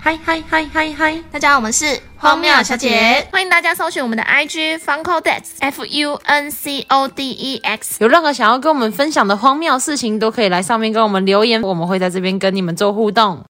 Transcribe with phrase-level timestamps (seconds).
[0.00, 1.22] 嗨嗨嗨嗨嗨！
[1.32, 1.84] 大家好，我们是
[2.16, 7.96] 荒谬小姐欢迎大家搜寻我们的 IG Funko Dex F U N C O D E X。
[7.98, 13.44] 有任何想要跟我们分享的荒谬事情，都可以来上面跟我们留言，我们会在这边跟你们做互动。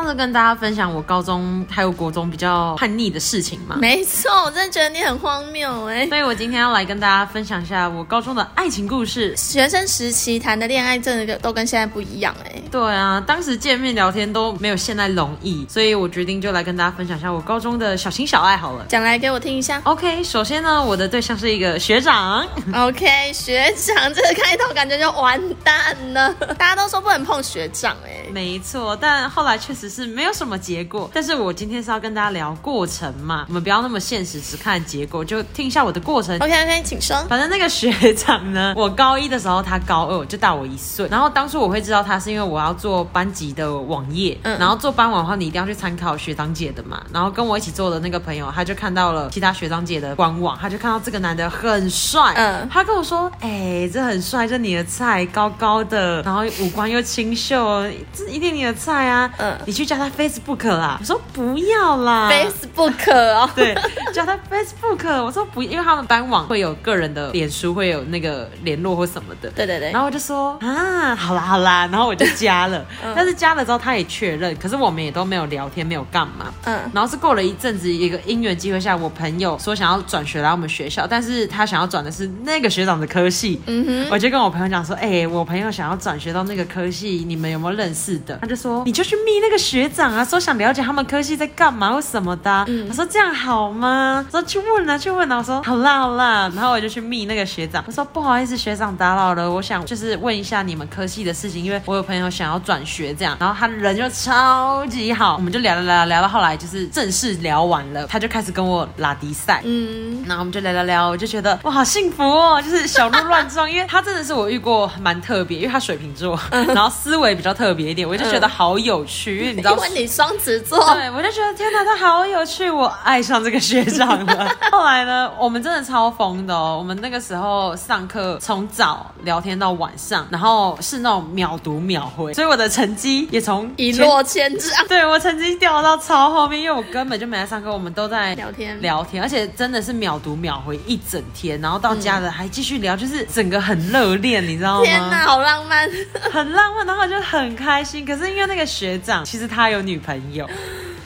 [0.00, 6.06] 上次跟大家分享我高中还有国中比较叛逆的事情嘛，没错，我真的觉得你很荒谬哎。
[6.08, 9.36] 所以我今天要来跟大家分享一下我高中的爱情故事。
[9.36, 12.62] 学生时期谈的恋爱真的都跟现在不一样哎。
[12.70, 18.86] 对啊，当时见面聊天都没有现在容易，所以我决定就来跟大家分享一下我高中的小情小爱好了。
[18.88, 19.82] 讲来给我听一下。
[19.84, 22.46] OK，首先呢，我的对象是一个学长。
[22.74, 26.32] OK，学长这个开头感觉就完蛋了。
[26.56, 28.30] 大家都说不能碰学长哎。
[28.32, 31.10] 没错，但后来确实是没有什么结果。
[31.12, 36.36] 但是我今天是要跟大家聊过程嘛，我们不要那么现实，只看结果，就听一下我的过程。
[36.38, 37.16] OK OK，请说。
[37.28, 41.08] 反正那个学长呢，我高一的时候他高二，就大我一岁。
[41.10, 47.02] 然后当初我会知道他是因为我要做班级的网页，嗯然后做班网的话，你一定要去参考学长姐的嘛。
[47.12, 57.82] 然后跟我一起做的那个朋友，他就看到了其他学长姐的官网，他就看到这个男的很帅，嗯他跟我说，哎、这很帅，这你的菜，高高的，然后五官又清秀，
[58.14, 59.30] 这一定你的菜啊。
[59.38, 60.96] 嗯你去加他 Facebook 啦。
[61.00, 63.48] 我说不要啦 Facebook 哦。
[63.56, 63.74] 对，
[64.12, 65.22] 叫他 Facebook。
[65.22, 69.50] 我说不，因为他们班网会有个人的脸书，会有那个联络或什么的。
[69.50, 72.84] 对对对然后我就说啊，好啦好啦，然后我就加了。
[73.04, 76.52] 嗯但是加了之后，他也确认，可是我们也都没有聊天，没有干嘛。
[76.64, 83.60] 嗯然后是过了一阵子，一个因缘机会下，我朋友说想要转学来我们学校，但是他想要转的是那个学长的科系。
[83.66, 84.08] 嗯哼。
[84.10, 88.38] 我就跟我朋友讲说，哎、我朋友想要转学到那个科系，你们有没有认识的？
[88.40, 94.26] 他就说，你就去密那个学长啊，说想了解他们科系在干嘛或什么的啊、我说这样好吗？
[94.26, 95.36] 我说去问啊，去问啊。
[95.38, 97.84] 我说好啦好啦，然后我就去密那个学长。
[97.86, 103.36] 我说不好意思，学长打扰了，我想就是问一下你们科系的事情，因为我有朋友想要转学这样。
[103.38, 109.62] 然后他人就超级好，我们就聊聊聊聊到后来就是正式聊完了，他就开始跟我拉迪赛。
[109.64, 119.80] 嗯，然后我们就聊聊聊，我就觉得哇，好幸福哦，就是小鹿乱撞，因为他真的是我遇过蛮特别，因为他水瓶座，然后思维比较特别一点，我就觉得好有趣，因为你知道因。
[119.82, 120.78] 为你双子座。
[120.94, 124.48] 对，我就觉得天哪，他好有趣，我爱上这个学长了。
[124.70, 126.76] 后来呢，我们真的超疯的哦。
[126.78, 134.70] 我们那个时候上课从早聊天到晚上，然后是那种秒读秒回，所以我的成绩也从一落千丈。
[134.88, 144.84] 对我成绩掉到超后面，因为我根本就没来上课，我们都在聊天聊天，而且真的是秒读秒回一整天，然后到家了还继续聊，就是整个很热恋，你知道吗？
[144.84, 145.88] 天哪，好浪漫！
[146.32, 148.04] 很浪漫，然后就很开心。
[148.04, 150.48] 可是因为那个学长其实他有女朋友，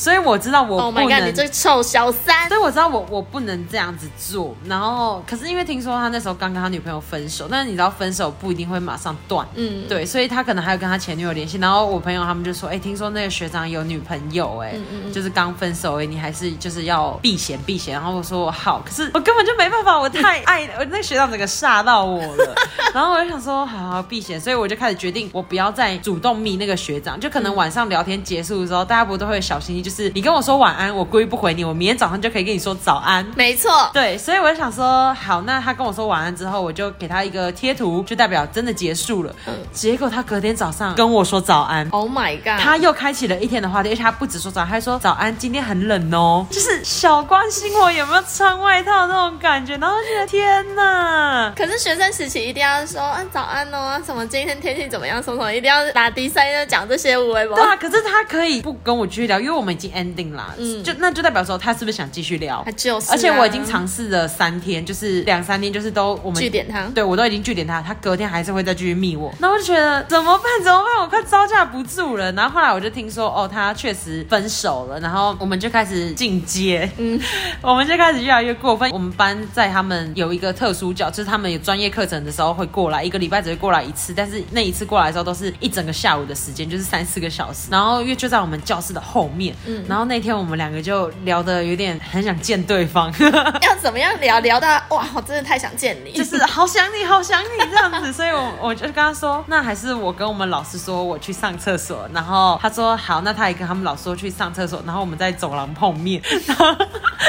[0.04, 1.18] 所以我知道我 Oh 不 my 能。
[1.18, 2.46] god，你这臭小三！
[2.48, 17.94] 所以我知道我我不能这样子做，然后可是因为听说他那时候刚跟他女朋友分手，但是你知道分手不一定会马上断，嗯，对，所以他可能还有跟他前女友联系，然后我朋友他们就说，哎、听说那个学长有女朋友、哎、嗯就是刚分手、哎，你还是就是要避嫌避嫌。
[17.94, 22.54] 然后我说好，可是我根本就没办法，我太爱我那个学长整个吓到我了。
[22.92, 33.24] 然后我就想说，好好避嫌，所以我就开始决定，我不要再主动密那个学长，就可能晚上聊天结束的时候，大家不都会小心翼翼，就是你跟我说晚安，我故意不回你，我明天早上就可以跟你说早安。
[33.36, 33.90] 没错。
[33.92, 39.34] 对，所以我就想说，好，那他跟我说晚安之后，我就给他一个贴图，就代表真的结束了。
[39.72, 41.88] 结果他隔天早上跟我说早安。
[41.90, 42.60] Oh my god！
[42.60, 57.64] 他又开启了一天的话题，而且他不止说早安，他还说早安，今天很冷哦，就是小关心我有没有穿外套那种感觉，然后就觉得天哪，可是学生时期一定要说啊早安哦，什么今天天气怎么样，什么什么，一定要打第三的讲这些微博对。
[57.64, 62.70] 啊，可是他可以不跟我继续聊，因为我们已经 ending 啦，嗯就那就代表说他是不是想继续聊他？
[62.72, 66.82] 就是啊、而且我已经尝试了三天，就是两三天，就是都我们据点他。
[66.94, 70.44] 对我都已经据点他，他隔天还是会再继续密我，那我就觉得怎么办？
[70.62, 71.02] 怎么办？
[71.02, 72.30] 我快招架不住了。
[72.32, 77.20] 然后后来我就听说，哦，他确实分手了，然后我们就开始进阶，嗯，
[77.60, 78.90] 我们就开始越来越过分。
[78.90, 87.68] 我们班在他们有一个特殊教，就是他们有专业课程的时候会过来，一个礼拜只会过来一次，但是那一次过来的时候都是一整个下午的时间，就是三四个小时。
[87.70, 93.12] 然后因为就在我们教室的后面，嗯，然后那天我们两个就聊的有点很想见对方。
[93.62, 96.12] 要怎么样聊聊到哇，我真的太想见你。
[96.12, 106.66] 就是好想你， 好想你这样子，所以我我就跟他说，那还是我跟我们老师说我去上厕所，然后他说好，那他也跟他们老师说去上厕所，然后我们在走廊碰面，然后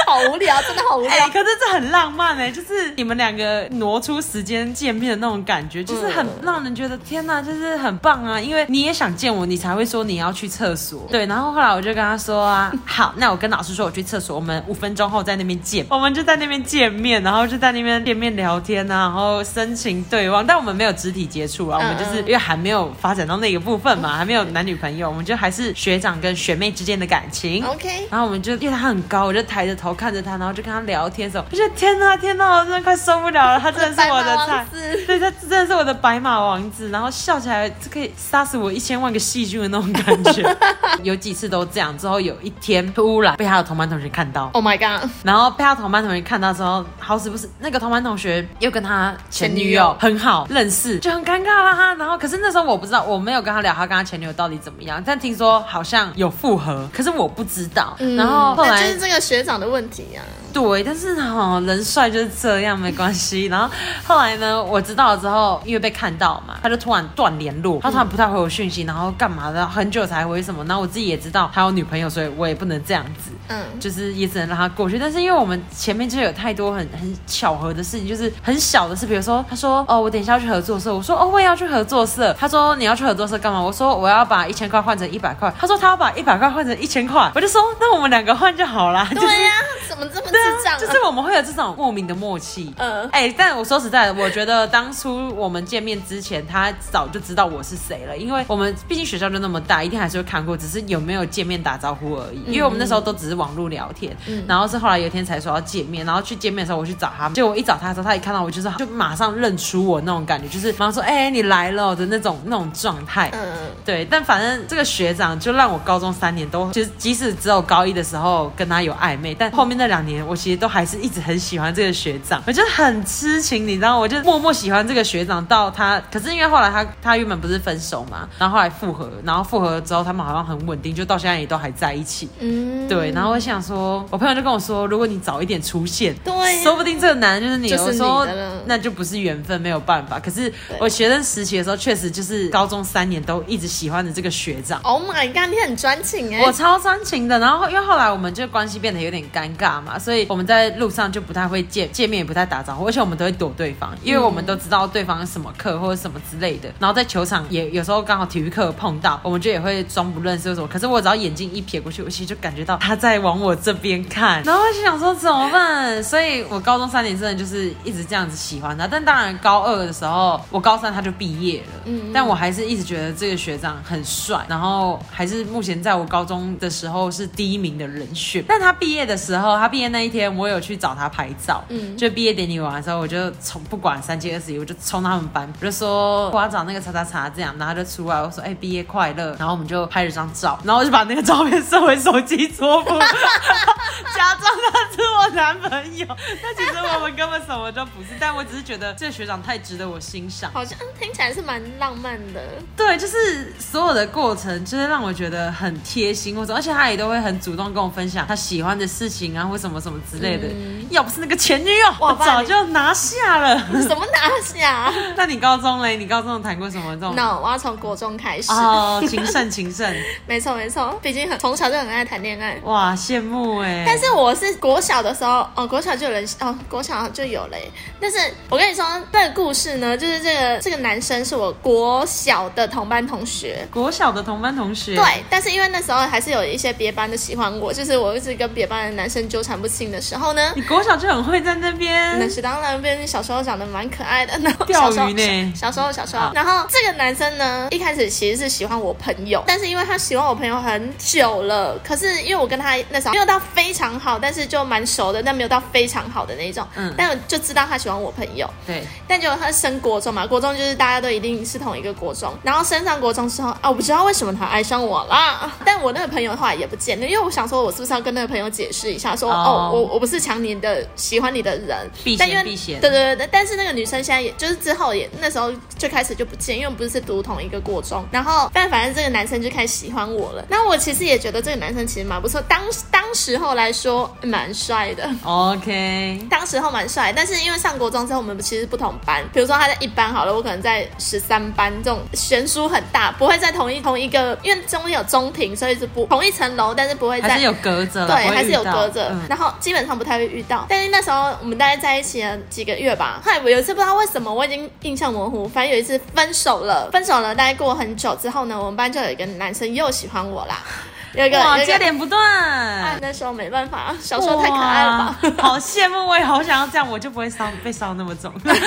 [0.06, 1.12] 好无聊，真的好无聊。
[1.16, 8.40] 哎、可是这很浪漫哎、就是你们两个挪出时间见面的那种感觉，就是很让人觉得天哪，就是很棒啊！
[8.40, 11.08] 因为你也想见我，你才会说你要去厕所。
[11.10, 15.86] 对，然后后来我就跟他说啊，好，那我跟老师说我去厕所，我们五分钟后在那边见。
[15.90, 27.64] 我们就在那边见面，然后就在那边见面聊天啊，然后深情对望，但我们没有肢体接触啊，我们就是因为还没有发展到那个部分嘛，还没有男女朋友，我们就还是学长跟学妹之间的感情。
[27.64, 34.66] OK，然后我们就因为他很高，我就抬着头看着他，然后就跟他聊天的时候，我觉得天呐天呐，我真的快受不了了，他真的是我的菜
[35.06, 40.44] 对，他真的是我的白马王子，然后笑起来就可以杀死我一千万个细菌的那种感觉。
[41.04, 51.94] 有几次都这样，之后有一天突然被他的同班同学看到，Oh my god，然后被他同班同学看到之后，好死不死，那个同班同学又跟他前女友很好认识，就很尴尬啦。
[51.96, 57.96] 然后可是那时候我不知道，我没有跟他聊他跟他前女友到底怎么样，但听说好像有复合，可是我不知道。
[58.18, 60.22] 然后后来就是这个学长的问题啊。
[60.56, 63.48] 对，但是哈、人帅就是这样，没关系。
[63.48, 63.70] 然后
[64.08, 70.64] 后来呢，我知道了之后，因为被看到嘛，他就突然断联络，他突然不太回我讯息，然后干嘛的，很久才回什么。
[70.64, 73.32] 然后我自己也知道他有女朋友，所以我也不能这样子。
[73.48, 83.62] 嗯，就是也只能让他过去，但是因为我们前面就有太多很很巧合的事情，就是很小的事，比如说他说哦我等一下要去合作社，我说哦我也要去合作社，他说你要去合作社干嘛？
[83.62, 89.52] 我说我要把一千块换成一百块，他说他要把一百块换成一千块，我就说那我们两个换就好啦，就是对呀、
[89.88, 90.78] 怎么这么智障、啊？
[90.80, 92.74] 就是我们会有这种莫名的默契。
[92.78, 102.42] 嗯 哎、但我说实在的，我觉得当初我们见面之前，他早就知道我是谁了，因为我们毕竟学校就那么大，一定还是会看过，只是有没有见面打招呼而已。
[102.48, 104.16] 因为我们那时候都只是网络聊天，
[104.48, 113.30] 然后是后来有一天才说要见面，然后去见面的时候我去找他，结果我一找他的时候，他一看到我就是就马上认出我那种感觉，就是马上说哎、你来了的那种那种状态。
[113.34, 113.54] 嗯，
[113.84, 132.30] 对，但反正这个学长就让我高中三年都，其实即使只有高一的时候跟他有暧昧，但后面那两年我其实都还是一直很喜欢这个学长，我就很痴情，你知道，我就默默喜欢这个学长到他，可是因为后来他他原本不是分手嘛，然后后来复合，然后复合之后他们好像很稳定，就到现在也都还在一起。
[132.40, 137.70] 嗯，对，然后我想说，我朋友就跟我说，如果你早一点出现，对呀说不定这个男人就是你。
[137.76, 138.28] 就是我说
[138.66, 140.20] 那就不是缘分，没有办法。
[140.20, 144.80] 可是我学生实习的时候，确实就是高中三年都一直喜欢的这个学长。
[144.82, 156.70] Oh my god，你很专情哎、我超专情的，然后因为后来我们就关系变得有点尴尬嘛，所以我们在路上就不太会见见面，也不太打招呼，而且我们都会躲对方，因为我们都知道对方什么课或者什么之类的。
[156.80, 160.68] 然后在球场也有时候刚好体育课碰到，我们就也会装不认识或什么。
[160.68, 166.04] 可是我只要眼睛一瞥过去，我其实就感觉到他在往我这边看，然后我就想说怎么办？
[166.04, 168.78] 所以我高中三年真的就是一直这样子喜欢。
[168.78, 178.44] 他，但当然高二的时候，我高三他就毕业了，嗯但我还是一直觉得这个学长很帅，然后还是目前在我高中的时候是第一名的人选。
[178.48, 181.96] 但他毕业的时候，他毕业那一天，我有去找他拍照，嗯。
[181.98, 192.90] 就毕业典礼完的时候，我就从不管三七二十一，我就冲他们班，我就说我要找那个叉叉叉这样，然后他就出来，我说哎、毕业快乐，然后我们就拍了张照，然后我就把那个照片 设为手机桌布，
[194.16, 196.06] 假装他是我男朋友，
[196.42, 200.52] 但其实我们根本什么都不是，但我只是觉得这个学长太值得我欣赏。
[200.52, 202.42] 好像听起来是蛮浪漫的。
[202.76, 210.48] 对，就是所有的过程，就是让我觉得很贴心，或者而且他也都会很主动跟我分享他喜欢的事情啊，或什么什么之类的。
[210.90, 213.58] 要不是那个前女友，我早就拿下了。
[213.82, 215.98] 什么拿下 那你高中嘞？
[215.98, 217.16] 你高中有谈过什么这种？？
[217.16, 218.52] No，我要从国中开始。
[218.52, 219.94] 哦，情圣情圣，
[220.28, 222.60] 没错没错，毕竟很从小就很爱谈恋爱。
[222.64, 223.84] 哇，羡慕哎。
[223.86, 227.72] 但是我是国小的时候，哦，国小就有人哦，国小就有嘞。
[228.00, 228.18] 但是
[228.50, 233.68] 我跟你说，这个故事呢，就是这个这个男生是我国小的同班同学。
[233.72, 256.94] 国小的同班同学，对，但是因为那时候还是有一些别班的喜欢我，就是我一直跟别班的男生纠缠不清的时候呢，你国小就很会在那边那是当然，毕竟小时候长得蛮可爱的，然后钓小时候鱼呢小时候小时候，然后这个男生呢，一开始其实是喜欢我朋友，但是因为他喜欢我朋友很久了，可是因为我跟他那时候没有到非常好，但是就蛮熟的，但没有到非常好的那种，嗯。
[256.98, 265.52] 但我就知道他喜欢我朋友，对，但结果他升国中嘛，国中就是大家都一定是同一个国中，然后升上国中之后啊，我不知道为什么他爱上我啦。
[265.66, 270.65] 但我那个朋友后来也不见了，因为我想说，我是不是要跟那个朋友解释一下，说哦哦，我我不是强黏的
[270.96, 280.46] 喜欢你的人，避但因为嫌避嫌对对对对，但是那个女生现在也就是之后也那时候最开始就不见，因为我们不是读同一个国中，然后但反正这个男生就开始喜欢我了。
[280.50, 285.10] 那我其实也觉得这个男生其实蛮不错，当当时候来说蛮帅的。
[285.24, 289.24] OK，当时候蛮帅，但是因为上国中之后，我们其实不同班。
[289.34, 300.55] 比如说他在一班好了，我可能在十三班，这种悬殊很大，不会在同一同一个，因为中间有中庭，所以是不同一层楼，但是不会在还是有隔着，对，还是有隔着，嗯然后基本上不太会遇到。
[300.70, 310.60] 但是那时候我们大概在一起了几个月吧，后来我有一次不知道为什么，我已经印象模糊，反正有一次分手了，分手了，大概过很久之后呢，我们班就有一个男生又喜欢我啦。
[311.16, 313.00] 有一个哇，接连不啊断，。
[313.02, 315.18] 那时候没办法，小时候太可爱了吧？
[315.42, 318.60] 好羡慕，我也好想要这样，我就不会伤被伤那么重， 现在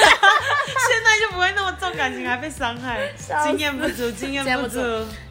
[1.21, 3.01] 就不会那么重，感情还被伤害
[3.45, 4.81] 经验不足，经验不足。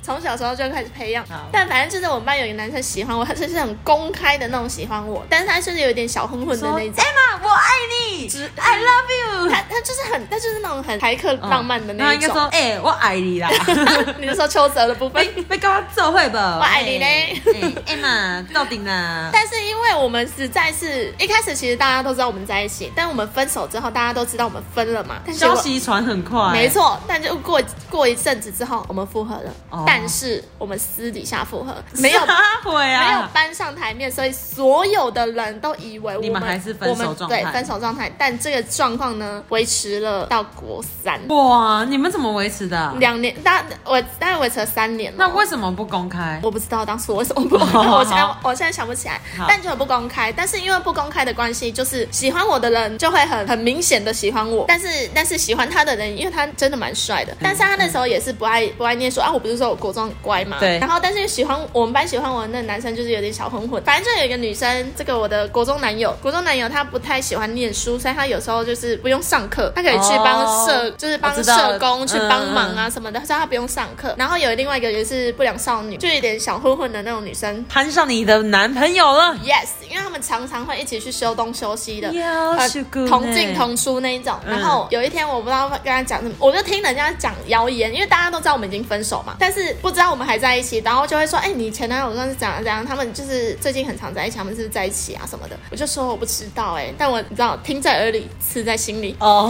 [0.07, 1.21] 从小时候就开始培养，
[1.51, 6.79] 但反正就是我们班有一个男生喜欢我，他就是很公开的那种喜欢我，但是他就是有点小混混的那种。
[6.79, 9.49] Emma，我爱你， I love you。
[9.49, 13.49] 他他就是很，他就是那种很台客浪漫的然后应该说那一种。，哎，我爱你啦。
[14.17, 15.25] 你是说邱泽的部分？
[15.35, 16.55] 被被跟我做会吧？
[16.57, 17.41] 我爱你嘞
[17.85, 19.29] ，Emma 到顶啦。
[19.33, 25.17] 但是因为我们实在是一开始其实大家都知道我们在一起，但我们分手之后大家都知道我们分了嘛。
[25.33, 26.69] 消息传很快，没。
[26.69, 29.51] 错，但就过过一阵子之后，我们复合了。
[29.69, 33.29] 哦但是我们私底下复合，没有没有啊？
[33.33, 38.11] 搬上台面，所以所有的人都以为我你们还是分手状态对分手状态。
[38.17, 42.93] 但这个状况呢，维持了到国三哇，你们怎么维持的啊？
[42.99, 45.17] 两年，大我大概维持了三年了。
[45.17, 46.39] 那为什么不公开？
[46.43, 50.31] 我不知道当时为什么不，公开我现在 我现在想不起来，但就是不公开。
[50.31, 59.31] 但是因为不公开的关系，就是喜欢我的人就会很很明显的喜欢我，但是但是喜欢他的人，因为他真的蛮帅的，但是他那时候也是不爱不爱念书啊。
[59.31, 74.13] 我不是说我国中很乖嘛，对然后但是喜欢我们班喜欢我的那个男生就是有点小混混，反正就有一个女生，这个我的国中男友，国中男友他不太喜欢念书，所以他有时候就是不用上课，他可以去帮社、哦就是帮社工去帮忙啊嗯什么的，所以他不用上课。
[74.17, 77.63] 然后有另外一个也是不良少女，就有点小混混的那种女生。
[77.69, 79.33] 攀上你的男朋友了。
[79.35, 82.11] Yes，因为他们常常会一起去修东修西的，
[83.07, 84.35] 同进同出那一种。
[84.45, 95.57] 嗯然后有一天我不知道跟他讲什么，我就听人家讲谣言，因为大家都知道我们已经分手嘛，但是不知道我们还在一起，然后就会说，哎、你前男友算是怎样怎样，他们就是最近很常在一起，他们是在一起啊什么的。
[95.71, 99.15] 我就说我不知道、哎，但我你知道听在耳里，刺在心里。
[99.19, 99.47] 哦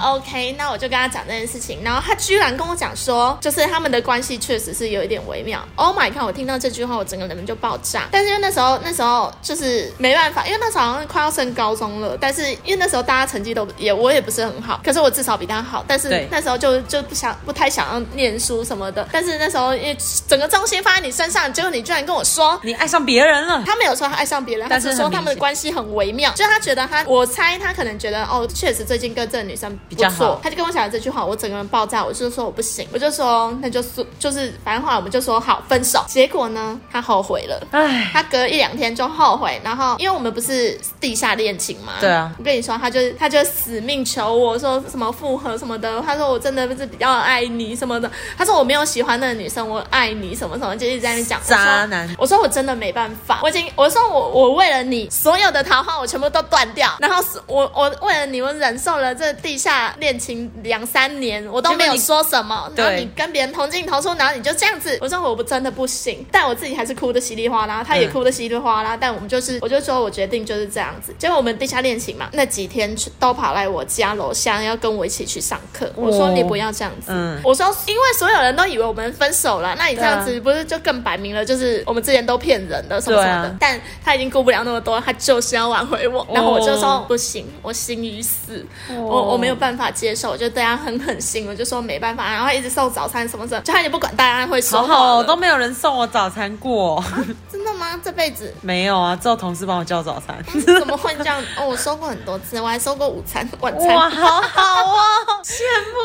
[0.00, 5.62] 哈，OK，那我就跟他讲这件事情，然后他居然跟我讲说，就是他们的关系确实是有一点微妙。
[5.76, 6.22] Oh my god！
[6.22, 8.08] 我听到这句话，我整个人就爆炸。
[8.10, 15.84] 但是因为那时候那时候就是没办法，因为那时候好像快要升高中了，但是因为那时候大家成绩都也我也不是很好，可是我至少比他好。
[15.86, 19.08] 但是那时候就就不想不太想要念书什么的。
[19.12, 19.96] 但是那时候因为
[20.28, 22.58] 整个重心放在你身上，结果你居然跟我说。
[22.62, 23.62] 你爱上别人了。
[23.66, 37.66] 他没有说他爱上别人，他但是说他们的关系很微妙，就是他觉得他，我猜他可能觉得哦，确实最近跟这个女生不比较好错，他就跟我讲了这句话，我整个人爆炸，我就说我不行，我就说那就是就是反正后来我们就说好分手，结果呢他后悔了。
[37.72, 51.40] 唉，他隔一两天就后悔，然后因为我们不是地下恋情嘛，对啊我跟你说，他就他就死命求我说什么复合什么的，他说我真的是比较爱你什么的，他说我没有喜欢那个女生，我爱你什么什么，就一直在那边讲。
[51.44, 52.08] 渣男。
[52.18, 76.34] 我说我真的没办法，我已经我说我我为了你所有的桃花我全部都断掉，然后是我我为了你我忍受了这地下恋情两三年，我都没有说什么，然后你跟别人同进同出，然后你就这样子，我说我不真的不行，但我自己还是哭的稀里哗啦，他也嗯哭的稀里哗啦，但我们就是我就说我决定就是这样子，结果我们地下恋情嘛，那几天都跑来我家楼下要跟我一起去上课，我说哦。
[76.38, 77.40] 你不要这样子，嗯。
[77.42, 97.02] 我说因为所有人都以为我们分手了，那你这样子不是就更摆明了就是我们之前都骗人的什么什么的，啊但他已经顾不了那么多，他就是要挽回我，然后我就说、哦不行，我心已死，我我没有办法接受，我就对他很狠心，我就说没办法，然后一直送早餐什么的，就他也不管大家会说话好都没有人送我早餐过。
[97.50, 97.98] 真的吗？
[98.04, 100.36] 这辈子 没有啊，只有同事帮我叫早餐。
[100.78, 101.42] 怎么会这样？
[101.56, 103.94] 哦，我收过很多次，我还收过午餐、晚餐。
[103.94, 104.98] 哇，好好哦，
[105.42, 105.62] 羡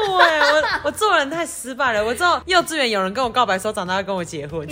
[0.07, 0.39] 慕哎！
[0.39, 2.03] 我我做人太失败了。
[2.03, 4.67] 我知道幼稚园有人跟我告白说长大要跟我结婚，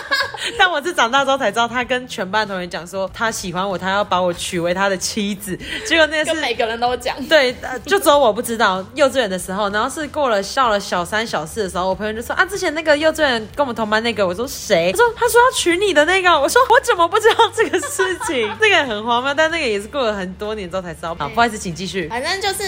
[0.58, 5.56] 但我是长大之后才知道，他跟全班同学讲说他喜欢我，他要把我娶为他的妻子。
[5.86, 8.84] 结果那是每个人都讲，对，呃就只有我不知道。
[8.94, 14.92] 幼稚园的时候，然后是过了到了小三小四的时候，我朋友就说啊，之前那个幼稚园跟我们同班那个，我说谁？
[14.92, 18.50] 他说他说要娶你的那个，我说我怎么不知道这个事情？
[18.60, 21.14] 这个很荒谬，但那个也是过了很多年之后才知道。
[21.18, 22.08] 好，不好意思，请继续。
[22.08, 22.62] 反正就是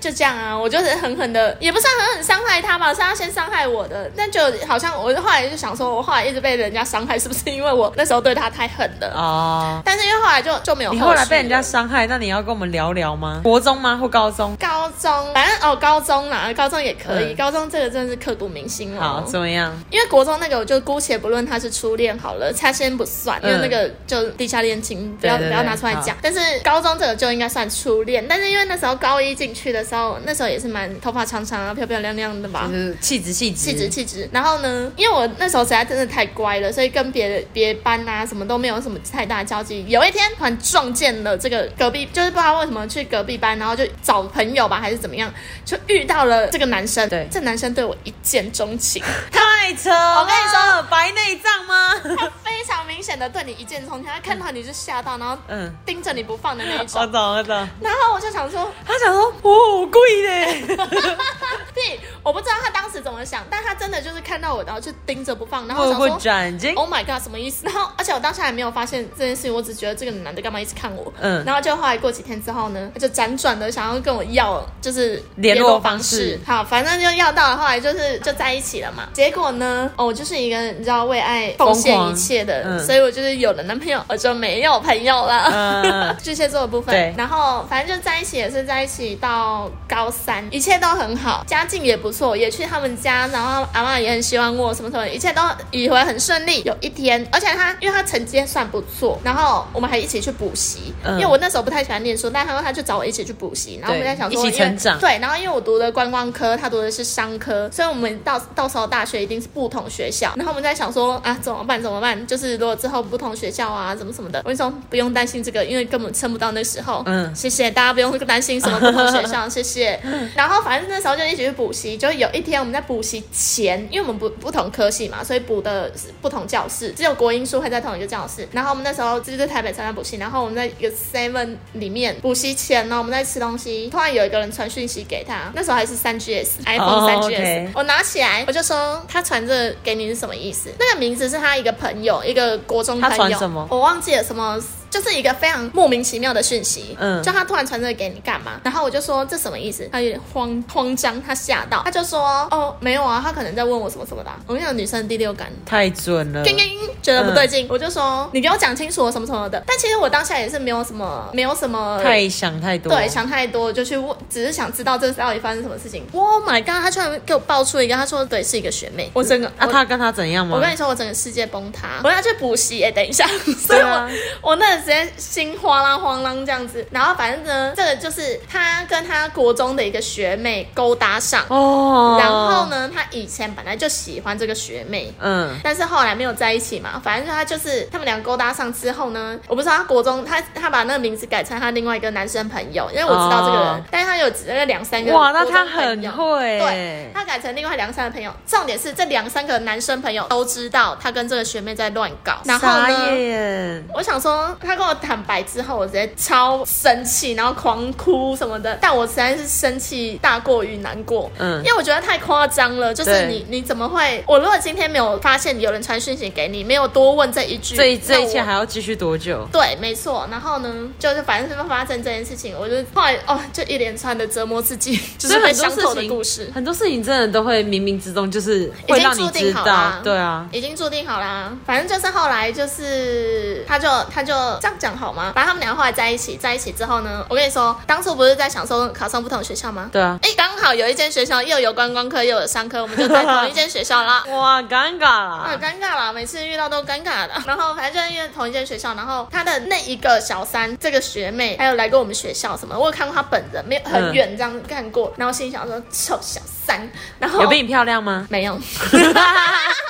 [0.00, 4.10] 就这样啊，我就是狠狠的，也不算狠狠伤害他吧，是他先伤害我的。
[4.16, 9.12] 那就好像我后来就想说，我后来一直被人家伤害，是不是因为我那时候对他太狠了？
[9.14, 13.40] 哦，但是因为后来就就没有你后来被人家伤害，那你要跟我们聊聊吗？
[13.42, 13.96] 国中吗？
[13.96, 14.56] 或高中？
[14.56, 17.32] 高中，反正哦，高中啦，高中也可以。
[17.32, 19.24] 嗯高中这个真的是刻骨铭心好，哦。
[19.26, 19.72] 怎么样？
[19.90, 26.16] 因为国中那个，我就姑且不论他是初恋好了，他先不算，因为嗯那个就地下恋情，不要不要拿出来讲。
[26.22, 32.66] 但是高中这个就应该算初恋，但是因为那时候高一进去的时候，那时候也是蛮头发长长啊、漂漂亮亮的吧。
[32.68, 39.84] 就是气质气质气质气质，然后呢，因为我那时候实在真的太乖了，所以跟别的别班啊什么都没有什么太大交集。
[39.88, 45.32] 有一天突然撞见了这个隔壁，就是不知道为什么去隔壁班，然后就找朋友吧，还是怎么样，
[45.64, 47.08] 就遇到了这个男生。
[47.08, 50.20] 对这男生对我一见钟情，太扯了！
[50.20, 51.94] 我跟你说白内障吗？
[52.16, 57.06] 他非常明显的对你一见钟情，他看到你就吓到，然后嗯，盯着你不放的那一我。
[57.06, 57.54] 懂我懂。
[57.80, 60.62] 然后我就想说，他想说，哦，贵嘞。
[61.74, 66.18] 屁，我不知道他当时怎么想，但他真的就是看到我，然后就盯着不放，然后我想说。
[66.18, 66.74] 转睛。
[66.74, 67.64] Oh my god，什么意思？
[67.70, 71.10] 然后，而且我当时还没有发现这件事情，我只觉得这个男的干嘛一直看我。
[71.20, 79.04] 嗯然后就后来过几天之后呢，他就辗转的想要跟我要，就是联络方式好，反正就要到了，后来就是就在一起了嘛。
[79.12, 85.50] 结果呢，哦，我就是一个你知道为爱奉献一切的，嗯所以我就是有了男朋友，我就没有朋友了。
[85.84, 96.62] 嗯 巨蟹座的部分对，然后反正就在一起，也是在一起到高三，一切都很好，家境也不错，也去他们家，然后阿妈也很喜欢我，什么什么，一切都以为很顺利。
[96.64, 101.14] 有一天，而且他因为他成绩还算不错，然后我们还一起去补习，嗯。
[101.14, 104.98] 因为我那时候不太喜欢念书，但他说他就找我一起去补习，然后我们在想说一起成长。
[104.98, 117.02] 对，然后因为我读的观光科，他读的是商科，所以我们到到时候大学一定是不同学校，然后我们在想说啊怎么办怎么办，就是如果之后不同学校啊怎么什么的，我跟你说不用担心这个，因为根本撑不到那时候。
[117.06, 117.32] 嗯。
[117.34, 119.98] 谢谢大家不用担心什么 不同学校，谢谢。
[120.36, 128.48] 然后反正那时候就一起去补习，就有一天我们在补习前，因为我们不不同科系嘛，所以补的是不同教室，只有国英数会在同一个教室。
[128.52, 140.70] 然后我们那时候就是在台北参加补习，然后我们在一个 Seven 里面补习前呢，我们在吃东西，突然有一个人传讯息给他，那时候还是三 GS iPhone 三 GS，、OK 我拿起来我就说他传这给你是什么意思？
[140.78, 144.62] 那个名字是他一个朋友，一个国中朋他友，传什么我忘记了什么。
[144.92, 148.60] 就是一个非常莫名其妙的讯息，嗯就他突然传这个给你干嘛？
[148.62, 149.88] 然后我就说这什么意思？
[149.90, 156.44] 他有点慌慌张，他吓到，他就说哦没有啊，他可能在问我什么什么的啊、我跟你讲，女生第六感太准了。
[156.44, 159.62] 叮叮，觉得不对劲，我就说你给我讲清楚什么什么的。
[159.66, 162.92] 但其实我当下也是没有什么，没有什么太想太多。
[162.92, 166.04] 对，想太多，就去问，只是想知道这到底发生什么事情。
[166.12, 166.82] Oh my god！
[166.82, 169.10] 他居然给我爆出一个，他说对，是一个学妹。
[169.14, 170.56] 我整个，啊，他跟他怎样吗？
[170.56, 172.00] 我跟你说，我整个世界崩塌。
[172.04, 173.26] 我要去补习哎、等一下，
[173.66, 174.10] 所以我、啊
[174.42, 176.86] 我那直接心哗啦慌啷这样子。
[176.90, 182.66] 然后反正呢，这个就是他跟他国中的一个学妹勾搭上，哦，然后？
[182.72, 185.12] 呢，他以前本来就喜欢这个学妹。
[185.20, 196.58] 嗯，但是后来没有在一起嘛，反正他就是他们两个勾搭上之后呢，我不知道他国中他他把那个名字改成他另外一个男生朋友，因为我知道这个人，哦但是他有那个两三个哇，那他很会。
[196.60, 203.82] 对，他改成另外两三个朋友，重点是这两三个男生朋友都知道他跟这个学妹在乱搞，然后呢？
[203.92, 208.78] 我想说，他跟我坦白之后，我直接超生气，然后狂哭什么的。
[208.80, 212.92] 但我实在是生气大过于难过，嗯因为我觉得太夸张了。
[212.94, 214.22] 就是你，你怎么会？
[214.26, 219.46] 我如果今天没有发现有人传讯息给你，没有多问这一句，这这一切还要继续多久？
[219.52, 220.26] 对，没错。
[220.30, 226.50] 然后呢，就是反正是发生这件事情，我就后来哦，就一连串的折磨自己，就是很伤透很多事情的故事。
[226.54, 231.56] 很多事情真的都会冥冥之中就是已经会让你注定知道好啦，，对啊，已经注定好啦。
[231.64, 235.32] 反正就是后来就是，他就他就这样讲好吗？
[235.34, 239.90] 反正他们俩后来在一起，在一起之后呢，我跟你说，当初不是在想说考上不同学校吗？
[239.90, 240.16] 对啊。
[240.22, 244.22] 哎，刚好有一间学校又有观光科又有商科，我们就在同一间学校啦。
[244.30, 245.58] 哇，尴尬很啊！
[245.60, 247.32] 尴尬啦，每次遇到都尴尬的。
[247.44, 255.12] 然后反正就是因为同一间学校，然后他的那一个小三这个学妹，还有来过我们学校什么，我有看过他本人，没有很远这样看过。
[255.16, 258.28] 然后心里想说臭小三，然后有比你漂亮吗？
[258.30, 258.56] 没有。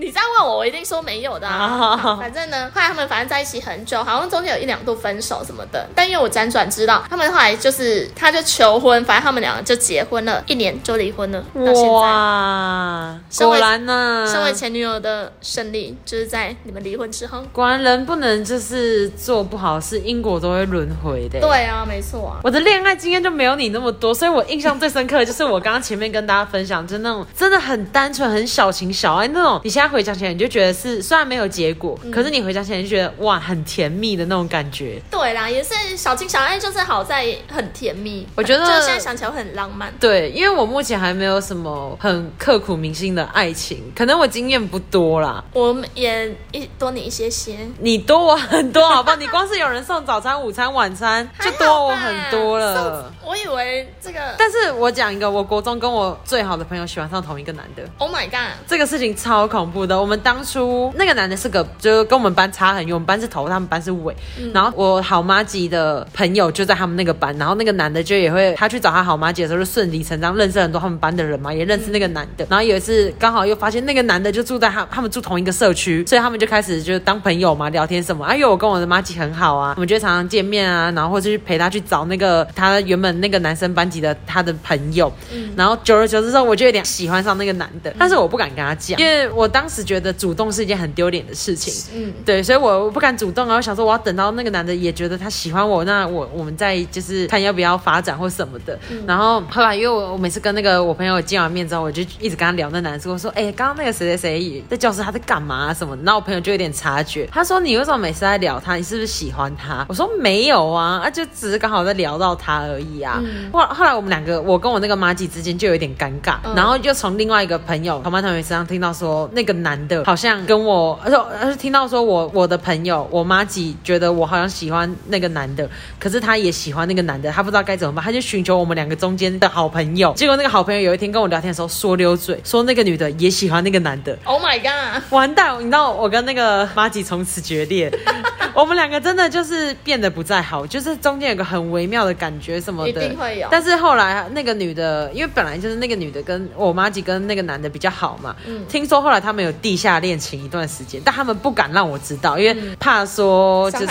[0.00, 2.16] 你这样问我，我一定说没有的、啊。
[2.20, 5.84] 反正呢，后来他们反正在一起很久，好像中间有一两度分手什么的。
[5.92, 11.40] 但因为我辗转知道，他们后来就是他就求婚，反正他们两个就结婚了，一年就离婚了。
[11.52, 17.42] 到现在，哇，果然呢，身为前女友的胜利，就是在你们离婚之后。
[17.52, 21.40] 果然人不能就是做不好事，因果都会轮回的。。
[21.40, 22.38] 对啊，没错啊。
[22.44, 29.60] 我的恋爱经验就没有你那么多，所以我印象最深刻的就是我刚刚前面跟大家分享，就是那种真的很单纯、很小情小爱那种。
[29.64, 35.00] 你现在回想起来，你就觉得是虽然没有结果，可是你回想起来就觉得哇，很甜蜜的那种感觉。
[35.10, 38.26] 对啦，也是小情小爱，就是好在很甜蜜。
[38.34, 39.92] 我觉得就现在想起来会很浪漫。
[39.98, 45.42] 对，因为我目前还没有什么很刻骨铭心的爱情，可能我经验不多啦。
[45.54, 49.16] 我也一多你一些些，你多我很多，好不好？
[49.16, 53.12] 你光是有人送早餐、午餐、晚餐，就多我很多了。
[53.24, 59.77] 我以为这个但是我讲一个，我国中跟我最好的朋友喜欢上同一个男的，，Oh my god，这个事情超恐怖。
[59.78, 59.98] 怖的。
[59.98, 64.14] 我们当初那个男的是个，就跟我们班差很远，我们班是头，他们班是尾。
[64.52, 72.44] 然后我好妈级的朋友就在他们那个班，然后那个男的就也会，他去找他好妈吉的时候就顺理成章认识很多他们班的人嘛，也认识那个男的。
[72.50, 78.24] 然后有一次刚好又发现那个男的就住在他他们住同一个社区，所以他们就开始就当朋友嘛，聊天什么。
[78.24, 85.12] 啊，因为我跟我的妈吉很好啊，我们就常常见面啊，然后或者去陪他去找那个他原本那个男生班级的他的朋友。
[85.56, 91.72] 然后久而久之之后，我就有点喜欢上那个男的，但是我不敢跟他讲，因为我当时觉得主动是一件很丢脸的事情。
[91.94, 93.56] 嗯，对，所以我不敢主动啊。
[93.56, 98.78] 我想说，我要等到那个男的也觉得他喜欢我，那我我们再就是看要不要发展或什么的。
[99.06, 105.96] 然后后来，因为我我每次跟那个我朋友见完面之后，我就一直跟他聊那男生，我说，哎，刚刚那个谁谁谁在教室他在干嘛什么？
[106.04, 108.76] 然后我朋友就有点察觉，他说你为什么每次在聊他？
[108.76, 109.84] 你是不是喜欢他？
[109.88, 113.22] 我说没有啊，啊就只是刚好在聊到他而已啊。
[113.52, 125.68] 后后来我们两个，我跟我那个妈姐之间就有点尴尬，然后就从另外一个朋友同班同学身上听到说，那个男的好像跟我，而且而且听到说我我的朋友我妈几觉得我好像喜欢那个男的，
[126.00, 130.12] 可是他也喜欢那个男的，他不知道该怎么办，他就寻求我们两个中间的好朋友。
[130.14, 134.16] 结果那个好朋友有一天跟我聊天的时候说溜嘴，说那个女的也喜欢那个男的。
[134.24, 135.02] Oh my god！
[135.10, 135.58] 完蛋！
[135.60, 137.90] 你知道我跟那个妈吉从此决裂，
[138.54, 153.86] 我们两个真的就是变得不再好，就是中间有个很微妙的感觉什么的，一定会有但是后来那个女的，因为本来就是那个女的跟我妈吉跟那个男的比较好嘛，嗯听说后来他们有地下恋情一段时间，但他们不敢让我知道，因为怕说就是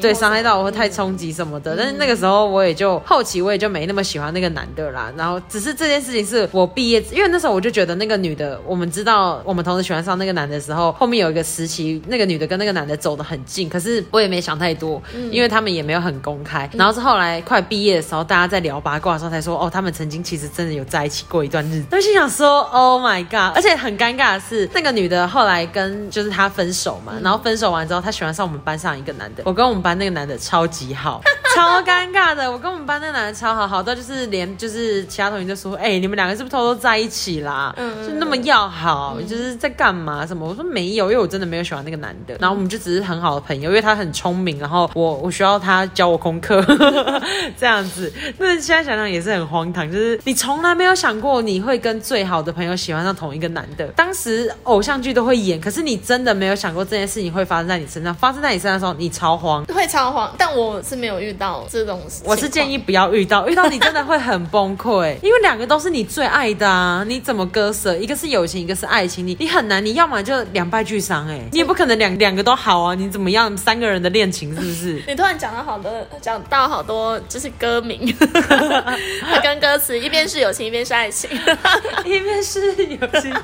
[0.00, 1.76] 对伤害到我会太冲击什么的。
[1.76, 16.68] 但是那个时候我也就后期我也就没那么喜欢那个男的啦，然后只是这件事情是我毕业，因为那时候我就觉得那个女的，我们知道我们同时喜欢上那个男的时候，后面有一个时期，那个女的跟那个男的走得很近，可是我也没想太多，因为他们也没有很公开。
[16.74, 21.86] 然后是后来快毕业的时候，大家在聊八卦的时候才说，哦，他们曾经其实真的有在一起过一段日子。
[21.90, 23.56] 我心想说，Oh my god！
[23.56, 31.20] 而且很尴尬的是，那个女的后来跟就是他分手嘛，然后分手完之后，她喜欢上我们班上一个男的，我跟我们班那个男的超级好。
[31.54, 37.74] 超尴尬的，我跟我们班那男的超好，好到就是连就是其他同学就说，哎、你们两个是不是偷偷在一起啦？
[37.76, 40.48] 嗯就那么要好，就是在干嘛什么？
[40.48, 42.36] 我说没有，因为我真的没有喜欢那个男的。
[42.40, 46.62] 然后我们就只是很好的朋友，因为他很聪明，然后我我需要他教我功课，
[47.58, 48.12] 这样子。
[48.38, 53.86] 那现在想想也是很荒唐，就是你从来没有想过你会跟最好的朋友喜欢上同一个男的。
[53.88, 58.14] 当时偶像剧都会演，可是你真的没有想过这件事情会发生在你身上。
[58.14, 59.64] 发生在你身上的时候，你超慌。
[59.66, 62.22] 会超慌，但我是没有遇到这种情。
[62.24, 67.96] 我是建议不要遇到，遇到你真的会很崩溃，因为两个都是你最爱的啊，你怎么割舍？
[67.96, 73.56] 一个是友情，一个是爱情，你你很难，你要么就两败俱伤，哎， 你也不可能两两个都好啊，你怎么样？
[73.56, 75.02] 三个人的恋情是不是？
[75.06, 78.12] 你突然讲到好多，讲到好多就是歌名，
[79.42, 81.30] 跟歌词，一边是友情，一边是爱情。
[82.04, 83.34] 一边是友情，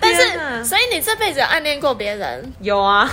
[0.00, 2.52] 但是，所以你这辈子有暗恋过别人？
[2.60, 3.08] 有啊，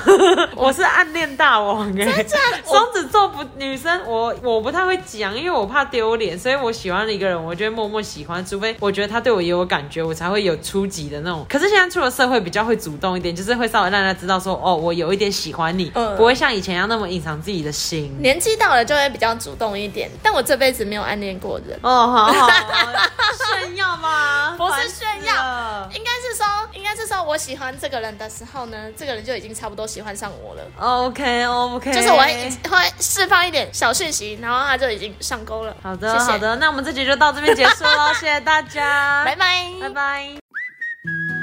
[0.56, 11.46] 我是暗恋大王哎、真的双子座不女生，我我不太会讲，因为我怕丢脸，所以我喜欢的一个人，我就会默默喜欢，除非我觉得他对我也有感觉，我才会有初级的那种。
[11.50, 18.16] 可是现在出了社会，比较会主动一点，就是会稍微让人家知道说，哦，我有一点喜欢你，嗯不会像以前一样那么隐藏自己的心。
[18.22, 21.78] 年纪到了就会比较主动一点，但我这辈子没有暗恋过人。
[21.82, 22.50] 哦，好好，
[23.62, 30.64] 炫耀吗，不是炫耀应该是说，应该是说我喜欢这个人的时候呢，这个人就已经差不多喜欢上我了。
[30.78, 35.76] OK OK，就是我会会释放一点小讯息，然后他就已经上钩了。
[35.82, 41.37] 好的谢谢好的，那我们这集就到这边结束喽，谢谢大家， 拜拜，拜拜。